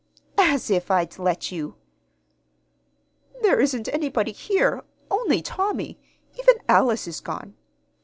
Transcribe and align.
"As 0.39 0.71
if 0.71 0.89
I'd 0.89 1.19
let 1.19 1.51
you!" 1.51 1.75
"There 3.43 3.59
isn't 3.59 3.87
anybody 3.93 4.31
here, 4.31 4.83
only 5.11 5.43
Tommy. 5.43 5.99
Even 6.39 6.55
Alice 6.67 7.07
is 7.07 7.19
gone. 7.21 7.53